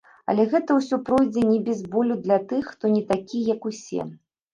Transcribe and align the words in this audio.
Але 0.31 0.43
гэта 0.53 0.77
ўсё 0.77 0.97
пройдзе 1.09 1.43
не 1.49 1.57
без 1.67 1.83
болю 1.91 2.17
для 2.23 2.39
тых, 2.53 2.71
хто 2.71 2.91
не 2.95 3.03
такі, 3.13 3.43
як 3.53 3.69
усе. 3.73 4.09